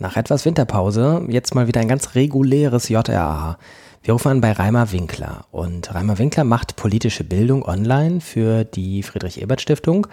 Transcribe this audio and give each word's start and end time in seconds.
Nach 0.00 0.16
etwas 0.16 0.46
Winterpause 0.46 1.26
jetzt 1.28 1.54
mal 1.54 1.66
wieder 1.66 1.82
ein 1.82 1.86
ganz 1.88 2.14
reguläres 2.14 2.88
JRA. 2.88 3.58
Wir 4.02 4.14
rufen 4.14 4.30
an 4.30 4.40
bei 4.40 4.52
Reimer 4.52 4.92
Winkler 4.92 5.44
und 5.50 5.94
Reimer 5.94 6.16
Winkler 6.16 6.44
macht 6.44 6.76
politische 6.76 7.22
Bildung 7.22 7.62
online 7.62 8.22
für 8.22 8.64
die 8.64 9.02
Friedrich-Ebert-Stiftung. 9.02 10.06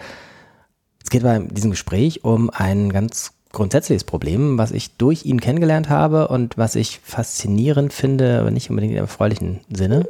Es 1.02 1.08
geht 1.08 1.22
bei 1.22 1.38
diesem 1.38 1.70
Gespräch 1.70 2.22
um 2.22 2.50
ein 2.50 2.92
ganz 2.92 3.32
grundsätzliches 3.52 4.04
Problem, 4.04 4.58
was 4.58 4.72
ich 4.72 4.98
durch 4.98 5.24
ihn 5.24 5.40
kennengelernt 5.40 5.88
habe 5.88 6.28
und 6.28 6.58
was 6.58 6.74
ich 6.74 7.00
faszinierend 7.02 7.94
finde, 7.94 8.40
aber 8.40 8.50
nicht 8.50 8.68
unbedingt 8.68 8.92
im 8.92 8.98
erfreulichen 8.98 9.60
Sinne, 9.72 10.04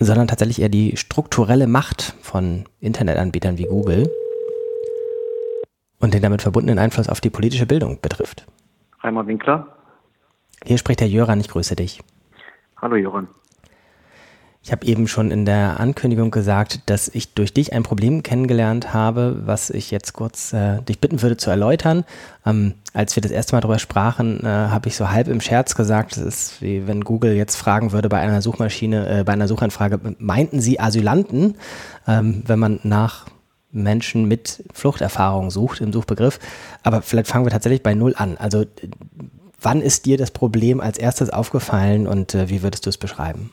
sondern 0.00 0.26
tatsächlich 0.26 0.60
eher 0.60 0.68
die 0.68 0.96
strukturelle 0.96 1.68
Macht 1.68 2.16
von 2.22 2.64
Internetanbietern 2.80 3.56
wie 3.56 3.66
Google 3.66 4.10
und 6.00 6.14
den 6.14 6.22
damit 6.22 6.42
verbundenen 6.42 6.78
Einfluss 6.78 7.08
auf 7.08 7.20
die 7.20 7.30
politische 7.30 7.66
Bildung 7.66 8.00
betrifft. 8.00 8.46
Reimer 9.00 9.26
Winkler. 9.26 9.68
Hier 10.64 10.78
spricht 10.78 11.00
der 11.00 11.08
Jöran, 11.08 11.40
ich 11.40 11.48
grüße 11.48 11.76
dich. 11.76 12.00
Hallo 12.80 12.96
Jöran. 12.96 13.28
Ich 14.66 14.72
habe 14.72 14.84
eben 14.84 15.06
schon 15.06 15.30
in 15.30 15.44
der 15.44 15.78
Ankündigung 15.78 16.32
gesagt, 16.32 16.90
dass 16.90 17.06
ich 17.06 17.34
durch 17.34 17.54
dich 17.54 17.72
ein 17.72 17.84
Problem 17.84 18.24
kennengelernt 18.24 18.92
habe, 18.92 19.42
was 19.44 19.70
ich 19.70 19.92
jetzt 19.92 20.12
kurz 20.12 20.52
äh, 20.52 20.82
dich 20.82 20.98
bitten 20.98 21.22
würde 21.22 21.36
zu 21.36 21.50
erläutern. 21.50 22.04
Ähm, 22.44 22.74
als 22.92 23.14
wir 23.14 23.20
das 23.20 23.30
erste 23.30 23.54
Mal 23.54 23.60
darüber 23.60 23.78
sprachen, 23.78 24.40
äh, 24.40 24.48
habe 24.48 24.88
ich 24.88 24.96
so 24.96 25.08
halb 25.08 25.28
im 25.28 25.40
Scherz 25.40 25.76
gesagt, 25.76 26.16
es 26.16 26.22
ist 26.24 26.62
wie 26.62 26.88
wenn 26.88 27.04
Google 27.04 27.34
jetzt 27.34 27.54
fragen 27.54 27.92
würde 27.92 28.08
bei 28.08 28.18
einer 28.18 28.42
Suchmaschine, 28.42 29.20
äh, 29.20 29.22
bei 29.22 29.34
einer 29.34 29.46
Suchanfrage, 29.46 30.00
meinten 30.18 30.60
Sie 30.60 30.80
Asylanten, 30.80 31.58
ähm, 32.08 32.42
wenn 32.44 32.58
man 32.58 32.80
nach 32.82 33.26
Menschen 33.72 34.26
mit 34.26 34.64
Fluchterfahrung 34.72 35.50
sucht 35.50 35.80
im 35.80 35.92
Suchbegriff. 35.92 36.38
Aber 36.82 37.02
vielleicht 37.02 37.28
fangen 37.28 37.44
wir 37.44 37.50
tatsächlich 37.50 37.82
bei 37.82 37.94
Null 37.94 38.14
an. 38.16 38.36
Also 38.38 38.64
wann 39.60 39.80
ist 39.80 40.06
dir 40.06 40.18
das 40.18 40.30
Problem 40.30 40.80
als 40.80 40.98
erstes 40.98 41.30
aufgefallen 41.30 42.06
und 42.06 42.34
äh, 42.34 42.48
wie 42.48 42.62
würdest 42.62 42.86
du 42.86 42.90
es 42.90 42.98
beschreiben? 42.98 43.50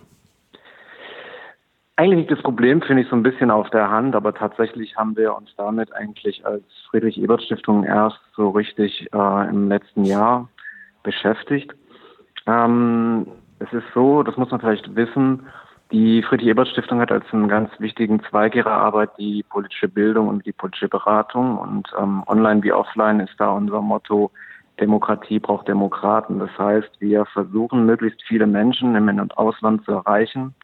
Eigentlich 1.96 2.20
liegt 2.22 2.32
das 2.32 2.42
Problem, 2.42 2.82
finde 2.82 3.04
ich, 3.04 3.10
so 3.10 3.16
ein 3.16 3.22
bisschen 3.22 3.52
auf 3.52 3.70
der 3.70 3.92
Hand, 3.92 4.16
aber 4.16 4.34
tatsächlich 4.34 4.96
haben 4.96 5.16
wir 5.16 5.36
uns 5.36 5.52
damit 5.58 5.94
eigentlich 5.94 6.44
als 6.44 6.64
Friedrich-Ebert-Stiftung 6.90 7.84
erst 7.84 8.20
so 8.36 8.50
richtig 8.50 9.08
äh, 9.14 9.50
im 9.50 9.70
letzten 9.70 10.04
Jahr 10.04 10.50
beschäftigt. 11.04 11.72
Ähm, 12.48 13.28
es 13.60 13.72
ist 13.72 13.86
so, 13.94 14.24
das 14.24 14.38
muss 14.38 14.50
man 14.50 14.60
vielleicht 14.60 14.96
wissen, 14.96 15.46
die 15.94 16.24
Friedrich-Ebert-Stiftung 16.24 17.00
hat 17.00 17.12
als 17.12 17.24
einen 17.32 17.48
ganz 17.48 17.70
wichtigen 17.78 18.22
Zweig 18.30 18.56
ihrer 18.56 18.72
Arbeit 18.72 19.12
die 19.20 19.46
politische 19.48 19.88
Bildung 19.88 20.28
und 20.28 20.44
die 20.46 20.52
politische 20.52 20.90
Beratung. 20.90 21.58
Und 21.60 21.88
ähm, 21.98 22.24
online 22.26 22.64
wie 22.64 22.74
offline 22.74 23.20
ist 23.20 23.36
da 23.38 23.52
unser 23.52 23.80
Motto, 23.80 24.32
Demokratie 24.80 25.38
braucht 25.38 25.68
Demokraten. 25.68 26.40
Das 26.40 26.50
heißt, 26.58 26.90
wir 27.00 27.26
versuchen, 27.28 27.86
möglichst 27.86 28.24
viele 28.24 28.48
Menschen 28.48 28.96
im 28.96 29.08
In- 29.08 29.20
und 29.20 29.38
Ausland 29.38 29.86
zu 29.86 29.92
erreichen 29.92 30.56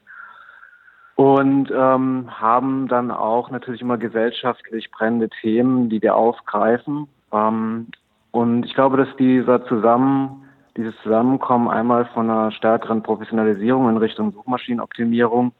und 1.13 1.69
ähm, 1.71 2.27
haben 2.31 2.87
dann 2.87 3.11
auch 3.11 3.51
natürlich 3.51 3.81
immer 3.81 3.97
gesellschaftlich 3.97 4.89
brennende 4.89 5.29
Themen, 5.29 5.89
die 5.89 6.01
wir 6.01 6.15
aufgreifen. 6.15 7.07
Ähm, 7.31 7.87
und 8.31 8.65
ich 8.65 8.73
glaube, 8.73 8.97
dass 8.97 9.15
dieser 9.17 9.63
Zusammen 9.67 10.48
dieses 10.77 10.95
Zusammenkommen 11.03 11.67
einmal 11.67 12.05
von 12.13 12.29
einer 12.29 12.51
stärkeren 12.51 13.03
Professionalisierung 13.03 13.89
in 13.89 13.97
Richtung 13.97 14.31
Suchmaschinenoptimierung 14.33 15.51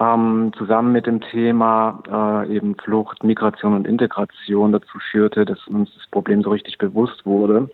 ähm, 0.00 0.52
zusammen 0.58 0.92
mit 0.92 1.06
dem 1.06 1.20
Thema 1.20 2.02
äh, 2.46 2.56
eben 2.56 2.74
Flucht, 2.76 3.22
Migration 3.22 3.74
und 3.74 3.86
Integration 3.86 4.72
dazu 4.72 4.98
führte, 5.10 5.44
dass 5.44 5.66
uns 5.68 5.92
das 5.94 6.06
Problem 6.10 6.42
so 6.42 6.50
richtig 6.50 6.78
bewusst 6.78 7.24
wurde. 7.24 7.70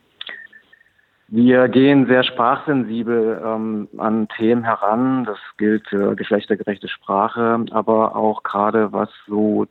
Wir 1.29 1.69
gehen 1.69 2.07
sehr 2.07 2.25
sprachsensibel 2.25 3.41
ähm, 3.45 3.89
an 3.99 4.27
Themen 4.37 4.65
heran. 4.65 5.25
Das 5.25 5.39
gilt 5.59 5.89
für 5.89 6.17
geschlechtergerechte 6.17 6.89
Sprache, 6.89 7.65
aber 7.71 8.17
auch 8.17 8.43
gerade 8.43 8.93
was 8.93 9.11
so 9.29 9.67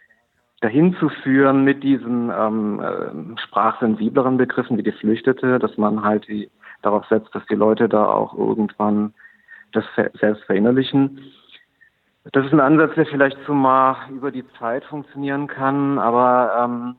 dahin 0.65 0.97
zu 0.97 1.11
führen 1.11 1.63
mit 1.63 1.83
diesen 1.83 2.33
ähm, 2.35 2.81
äh, 2.81 3.39
sprachsensibleren 3.43 4.39
Begriffen 4.39 4.79
wie 4.79 4.83
Geflüchtete, 4.83 5.59
dass 5.59 5.77
man 5.77 6.03
halt 6.03 6.27
die, 6.27 6.51
darauf 6.81 7.05
setzt, 7.07 7.35
dass 7.35 7.45
die 7.51 7.55
Leute 7.55 7.87
da 7.87 8.07
auch 8.07 8.37
irgendwann 8.37 9.13
das 9.73 9.85
selbst 9.95 10.45
verinnerlichen. 10.45 11.21
Das 12.33 12.47
ist 12.47 12.53
ein 12.53 12.61
Ansatz, 12.61 12.95
der 12.95 13.05
vielleicht 13.05 13.37
zumal 13.45 13.97
über 14.11 14.31
die 14.31 14.45
Zeit 14.59 14.85
funktionieren 14.85 15.49
kann, 15.49 15.99
aber 15.99 16.65
ähm, 16.65 16.97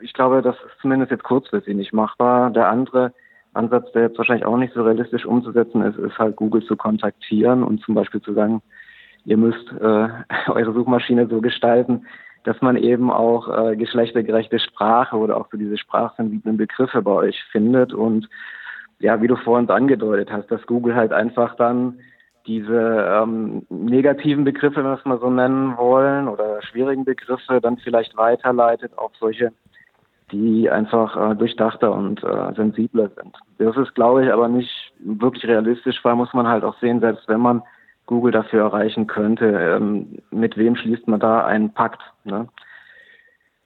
ich 0.00 0.12
glaube, 0.12 0.40
das 0.40 0.54
ist 0.54 0.80
zumindest 0.80 1.10
jetzt 1.10 1.24
kurzfristig 1.24 1.74
nicht 1.74 1.92
machbar. 1.92 2.50
Der 2.50 2.68
andere 2.68 3.12
Ansatz, 3.52 3.90
der 3.90 4.02
jetzt 4.02 4.18
wahrscheinlich 4.18 4.46
auch 4.46 4.56
nicht 4.56 4.74
so 4.74 4.84
realistisch 4.84 5.26
umzusetzen 5.26 5.82
ist, 5.82 5.98
ist 5.98 6.18
halt 6.18 6.36
Google 6.36 6.62
zu 6.62 6.76
kontaktieren 6.76 7.64
und 7.64 7.82
zum 7.82 7.96
Beispiel 7.96 8.22
zu 8.22 8.32
sagen, 8.32 8.62
ihr 9.24 9.36
müsst 9.36 9.72
äh, 9.72 10.08
eure 10.50 10.72
Suchmaschine 10.72 11.26
so 11.26 11.40
gestalten, 11.40 12.06
dass 12.48 12.62
man 12.62 12.78
eben 12.78 13.10
auch 13.10 13.46
äh, 13.46 13.76
geschlechtergerechte 13.76 14.58
Sprache 14.58 15.14
oder 15.18 15.36
auch 15.36 15.48
so 15.52 15.58
diese 15.58 15.76
sprachsensiblen 15.76 16.56
Begriffe 16.56 17.02
bei 17.02 17.10
euch 17.10 17.44
findet. 17.52 17.92
Und 17.92 18.26
ja, 19.00 19.20
wie 19.20 19.26
du 19.26 19.36
vorhin 19.36 19.68
angedeutet 19.68 20.32
hast, 20.32 20.50
dass 20.50 20.66
Google 20.66 20.94
halt 20.94 21.12
einfach 21.12 21.56
dann 21.56 21.98
diese 22.46 23.06
ähm, 23.06 23.66
negativen 23.68 24.44
Begriffe, 24.44 24.76
wenn 24.76 24.84
wir 24.84 24.98
es 24.98 25.04
mal 25.04 25.20
so 25.20 25.28
nennen 25.28 25.76
wollen, 25.76 26.26
oder 26.26 26.62
schwierigen 26.62 27.04
Begriffe 27.04 27.60
dann 27.60 27.76
vielleicht 27.76 28.16
weiterleitet 28.16 28.96
auf 28.96 29.12
solche, 29.20 29.52
die 30.32 30.70
einfach 30.70 31.32
äh, 31.32 31.34
durchdachter 31.34 31.92
und 31.92 32.24
äh, 32.24 32.54
sensibler 32.56 33.10
sind. 33.10 33.36
Das 33.58 33.76
ist, 33.76 33.94
glaube 33.94 34.24
ich, 34.24 34.32
aber 34.32 34.48
nicht 34.48 34.72
wirklich 35.00 35.44
realistisch, 35.44 36.02
weil 36.02 36.14
muss 36.14 36.32
man 36.32 36.48
halt 36.48 36.64
auch 36.64 36.78
sehen, 36.80 37.00
selbst 37.00 37.28
wenn 37.28 37.40
man 37.40 37.62
Google 38.08 38.32
dafür 38.32 38.62
erreichen 38.62 39.06
könnte, 39.06 39.46
ähm, 39.46 40.18
mit 40.30 40.56
wem 40.56 40.74
schließt 40.74 41.06
man 41.06 41.20
da 41.20 41.44
einen 41.44 41.72
Pakt. 41.72 42.00
Ne? 42.24 42.48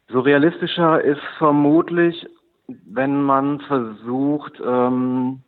So 0.08 0.20
realistischer 0.20 1.00
ist 1.00 1.20
vermutlich, 1.38 2.26
wenn 2.66 3.22
man 3.22 3.60
versucht, 3.60 4.60
ähm, 4.66 5.40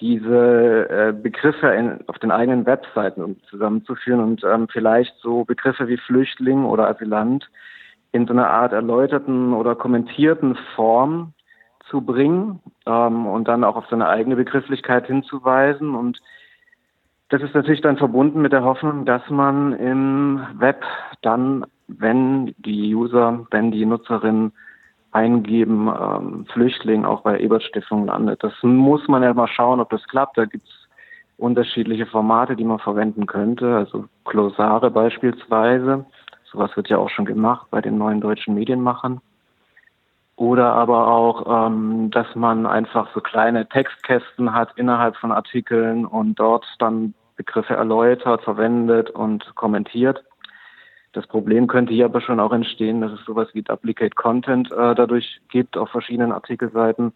diese 0.00 0.88
äh, 0.90 1.12
Begriffe 1.12 1.68
in, 1.68 2.06
auf 2.06 2.18
den 2.18 2.30
eigenen 2.30 2.66
Webseiten 2.66 3.40
zusammenzuführen 3.48 4.20
und 4.20 4.44
ähm, 4.44 4.68
vielleicht 4.70 5.16
so 5.20 5.44
Begriffe 5.44 5.88
wie 5.88 5.96
Flüchtling 5.96 6.66
oder 6.66 6.88
Asylant 6.88 7.50
in 8.12 8.26
so 8.26 8.34
einer 8.34 8.50
Art 8.50 8.72
erläuterten 8.72 9.54
oder 9.54 9.74
kommentierten 9.74 10.56
Form 10.74 11.32
zu 11.88 12.02
bringen 12.02 12.60
ähm, 12.84 13.26
und 13.26 13.48
dann 13.48 13.64
auch 13.64 13.76
auf 13.76 13.86
seine 13.88 14.08
eigene 14.08 14.36
Begrifflichkeit 14.36 15.06
hinzuweisen. 15.06 15.94
Und 15.94 16.20
das 17.28 17.42
ist 17.42 17.54
natürlich 17.54 17.80
dann 17.80 17.96
verbunden 17.96 18.40
mit 18.40 18.52
der 18.52 18.64
Hoffnung, 18.64 19.04
dass 19.04 19.28
man 19.28 19.72
im 19.72 20.46
Web 20.54 20.84
dann, 21.22 21.66
wenn 21.88 22.54
die 22.58 22.94
User, 22.94 23.46
wenn 23.50 23.72
die 23.72 23.84
Nutzerinnen 23.84 24.52
eingeben, 25.10 25.88
ähm, 25.88 26.46
Flüchtling 26.52 27.04
auch 27.04 27.22
bei 27.22 27.38
Ebert 27.40 27.62
Stiftung 27.62 28.06
landet. 28.06 28.42
Das 28.44 28.52
muss 28.62 29.08
man 29.08 29.22
ja 29.22 29.32
mal 29.34 29.48
schauen, 29.48 29.80
ob 29.80 29.90
das 29.90 30.06
klappt. 30.08 30.36
Da 30.38 30.44
gibt 30.44 30.64
es 30.68 30.88
unterschiedliche 31.38 32.06
Formate, 32.06 32.54
die 32.54 32.64
man 32.64 32.78
verwenden 32.78 33.26
könnte, 33.26 33.76
also 33.76 34.04
Klosare 34.24 34.90
beispielsweise. 34.90 36.04
Sowas 36.44 36.76
wird 36.76 36.88
ja 36.88 36.98
auch 36.98 37.10
schon 37.10 37.24
gemacht 37.24 37.66
bei 37.70 37.80
den 37.80 37.98
neuen 37.98 38.20
deutschen 38.20 38.54
Medienmachern. 38.54 39.20
Oder 40.46 40.74
aber 40.74 41.08
auch, 41.08 41.66
ähm, 41.66 42.08
dass 42.12 42.32
man 42.36 42.66
einfach 42.66 43.12
so 43.12 43.20
kleine 43.20 43.68
Textkästen 43.68 44.54
hat 44.54 44.68
innerhalb 44.76 45.16
von 45.16 45.32
Artikeln 45.32 46.06
und 46.06 46.38
dort 46.38 46.64
dann 46.78 47.14
Begriffe 47.34 47.74
erläutert, 47.74 48.42
verwendet 48.44 49.10
und 49.10 49.56
kommentiert. 49.56 50.22
Das 51.14 51.26
Problem 51.26 51.66
könnte 51.66 51.92
hier 51.92 52.04
aber 52.04 52.20
schon 52.20 52.38
auch 52.38 52.52
entstehen, 52.52 53.00
dass 53.00 53.10
es 53.10 53.24
sowas 53.24 53.48
wie 53.54 53.62
Duplicate 53.62 54.14
Content 54.14 54.70
äh, 54.70 54.94
dadurch 54.94 55.40
gibt 55.48 55.76
auf 55.76 55.90
verschiedenen 55.90 56.30
Artikelseiten, 56.30 57.12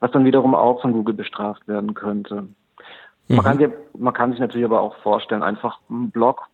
was 0.00 0.10
dann 0.10 0.26
wiederum 0.26 0.54
auch 0.54 0.82
von 0.82 0.92
Google 0.92 1.14
bestraft 1.14 1.66
werden 1.66 1.94
könnte. 1.94 2.42
Mhm. 2.42 3.36
Man, 3.36 3.44
kann 3.46 3.56
sich, 3.56 3.68
man 3.96 4.12
kann 4.12 4.30
sich 4.32 4.40
natürlich 4.40 4.66
aber 4.66 4.82
auch 4.82 4.96
vorstellen, 4.96 5.42
einfach 5.42 5.78
einen 5.88 6.10
Blog 6.10 6.48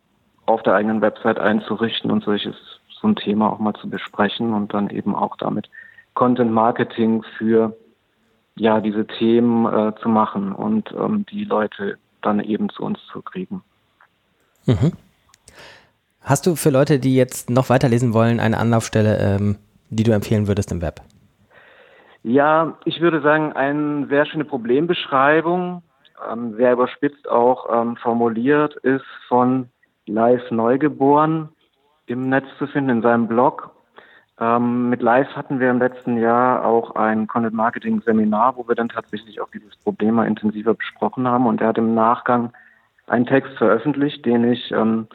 auf 0.46 0.62
der 0.62 0.74
eigenen 0.74 1.00
Website 1.00 1.40
einzurichten 1.40 2.12
und 2.12 2.22
solches 2.22 2.54
so 3.00 3.08
ein 3.08 3.16
Thema 3.16 3.50
auch 3.50 3.58
mal 3.58 3.74
zu 3.74 3.90
besprechen 3.90 4.54
und 4.54 4.72
dann 4.72 4.90
eben 4.90 5.16
auch 5.16 5.36
damit 5.36 5.68
Content 6.14 6.52
Marketing 6.52 7.22
für 7.38 7.76
ja 8.56 8.80
diese 8.80 9.06
Themen 9.06 9.66
äh, 9.66 9.92
zu 10.00 10.08
machen 10.08 10.52
und 10.52 10.92
ähm, 10.92 11.24
die 11.30 11.44
Leute 11.44 11.98
dann 12.22 12.40
eben 12.40 12.68
zu 12.68 12.82
uns 12.82 12.98
zu 13.12 13.22
kriegen. 13.22 13.62
Mhm. 14.66 14.92
Hast 16.20 16.46
du 16.46 16.54
für 16.54 16.70
Leute, 16.70 16.98
die 16.98 17.16
jetzt 17.16 17.48
noch 17.48 17.70
weiterlesen 17.70 18.12
wollen, 18.12 18.40
eine 18.40 18.58
Anlaufstelle, 18.58 19.18
ähm, 19.18 19.56
die 19.88 20.02
du 20.02 20.12
empfehlen 20.12 20.46
würdest 20.46 20.70
im 20.70 20.82
Web? 20.82 21.00
Ja, 22.22 22.76
ich 22.84 23.00
würde 23.00 23.22
sagen, 23.22 23.52
eine 23.54 24.06
sehr 24.08 24.26
schöne 24.26 24.44
Problembeschreibung, 24.44 25.82
ähm, 26.30 26.54
sehr 26.56 26.74
überspitzt 26.74 27.26
auch 27.28 27.66
ähm, 27.72 27.96
formuliert, 27.96 28.76
ist 28.76 29.04
von 29.28 29.70
Live 30.06 30.50
Neugeboren 30.50 31.48
im 32.06 32.28
Netz 32.28 32.46
zu 32.58 32.66
finden, 32.66 32.90
in 32.90 33.02
seinem 33.02 33.26
Blog. 33.26 33.70
Ähm, 34.40 34.88
mit 34.88 35.02
Live 35.02 35.28
hatten 35.36 35.60
wir 35.60 35.70
im 35.70 35.78
letzten 35.78 36.18
Jahr 36.18 36.64
auch 36.64 36.94
ein 36.96 37.26
Content 37.26 37.54
Marketing 37.54 38.00
Seminar, 38.00 38.56
wo 38.56 38.66
wir 38.66 38.74
dann 38.74 38.88
tatsächlich 38.88 39.40
auch 39.40 39.50
dieses 39.50 39.76
Problem 39.76 40.14
mal 40.14 40.26
intensiver 40.26 40.72
besprochen 40.72 41.28
haben. 41.28 41.46
Und 41.46 41.60
er 41.60 41.68
hat 41.68 41.78
im 41.78 41.94
Nachgang 41.94 42.52
einen 43.06 43.26
Text 43.26 43.52
veröffentlicht, 43.58 44.24
den 44.24 44.50
ich 44.50 44.70
ähm, 44.72 45.08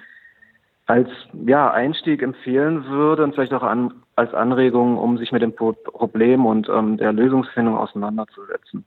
als 0.86 1.10
ja, 1.46 1.72
Einstieg 1.72 2.22
empfehlen 2.22 2.86
würde 2.86 3.24
und 3.24 3.34
vielleicht 3.34 3.54
auch 3.54 3.64
an, 3.64 3.94
als 4.16 4.34
Anregung, 4.36 4.98
um 4.98 5.18
sich 5.18 5.32
mit 5.32 5.42
dem 5.42 5.56
Problem 5.56 6.46
und 6.46 6.70
ähm, 6.70 6.98
der 6.98 7.12
Lösungsfindung 7.12 7.76
auseinanderzusetzen. 7.76 8.86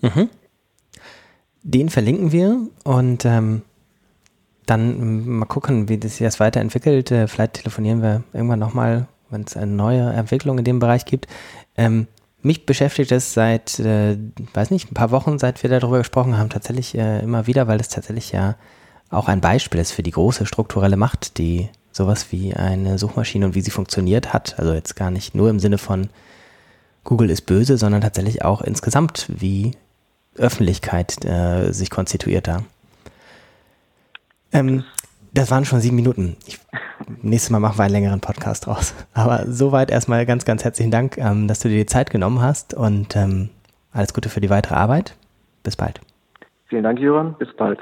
Mhm. 0.00 0.28
Den 1.62 1.88
verlinken 1.88 2.32
wir 2.32 2.58
und 2.84 3.24
ähm, 3.24 3.62
dann 4.66 5.38
mal 5.38 5.46
gucken, 5.46 5.88
wie 5.88 5.98
das 5.98 6.16
sich 6.16 6.26
das 6.26 6.40
weiterentwickelt. 6.40 7.12
Äh, 7.12 7.28
vielleicht 7.28 7.54
telefonieren 7.54 8.02
wir 8.02 8.24
irgendwann 8.32 8.58
nochmal 8.58 9.06
wenn 9.36 9.44
es 9.46 9.56
eine 9.56 9.70
neue 9.70 10.12
Entwicklung 10.12 10.58
in 10.58 10.64
dem 10.64 10.78
Bereich 10.78 11.04
gibt. 11.04 11.26
Ähm, 11.76 12.08
mich 12.42 12.64
beschäftigt 12.64 13.12
es 13.12 13.34
seit, 13.34 13.78
äh, 13.80 14.16
weiß 14.54 14.70
nicht, 14.70 14.90
ein 14.90 14.94
paar 14.94 15.10
Wochen, 15.10 15.38
seit 15.38 15.62
wir 15.62 15.70
darüber 15.70 15.98
gesprochen 15.98 16.38
haben, 16.38 16.48
tatsächlich 16.48 16.96
äh, 16.96 17.20
immer 17.20 17.46
wieder, 17.46 17.68
weil 17.68 17.80
es 17.80 17.88
tatsächlich 17.88 18.32
ja 18.32 18.56
auch 19.10 19.28
ein 19.28 19.40
Beispiel 19.40 19.80
ist 19.80 19.92
für 19.92 20.02
die 20.02 20.10
große 20.10 20.46
strukturelle 20.46 20.96
Macht, 20.96 21.38
die 21.38 21.68
sowas 21.92 22.26
wie 22.30 22.54
eine 22.54 22.98
Suchmaschine 22.98 23.46
und 23.46 23.54
wie 23.54 23.60
sie 23.60 23.70
funktioniert 23.70 24.32
hat. 24.32 24.58
Also 24.58 24.74
jetzt 24.74 24.96
gar 24.96 25.10
nicht 25.10 25.34
nur 25.34 25.50
im 25.50 25.60
Sinne 25.60 25.78
von 25.78 26.08
Google 27.04 27.30
ist 27.30 27.42
böse, 27.42 27.78
sondern 27.78 28.00
tatsächlich 28.00 28.44
auch 28.44 28.62
insgesamt, 28.62 29.26
wie 29.28 29.72
Öffentlichkeit 30.36 31.24
äh, 31.24 31.72
sich 31.72 31.90
konstituiert 31.90 32.48
da. 32.48 32.64
Ähm, 34.52 34.84
das 35.32 35.50
waren 35.50 35.64
schon 35.64 35.80
sieben 35.80 35.96
Minuten. 35.96 36.36
Ich 36.46 36.58
nächstes 37.22 37.50
Mal 37.50 37.60
machen 37.60 37.78
wir 37.78 37.84
einen 37.84 37.92
längeren 37.92 38.20
Podcast 38.20 38.66
draus. 38.66 38.94
Aber 39.14 39.44
soweit 39.46 39.90
erstmal 39.90 40.26
ganz, 40.26 40.44
ganz 40.44 40.64
herzlichen 40.64 40.90
Dank, 40.90 41.18
ähm, 41.18 41.48
dass 41.48 41.60
du 41.60 41.68
dir 41.68 41.78
die 41.78 41.86
Zeit 41.86 42.10
genommen 42.10 42.40
hast 42.40 42.74
und 42.74 43.16
ähm, 43.16 43.50
alles 43.92 44.14
Gute 44.14 44.28
für 44.28 44.40
die 44.40 44.50
weitere 44.50 44.74
Arbeit. 44.74 45.16
Bis 45.62 45.76
bald. 45.76 46.00
Vielen 46.66 46.82
Dank, 46.82 46.98
Jürgen. 46.98 47.34
Bis 47.38 47.48
bald. 47.56 47.78